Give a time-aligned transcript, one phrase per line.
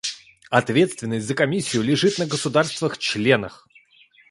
[0.49, 3.67] Ответственность за Комиссию лежит на государствах-членах.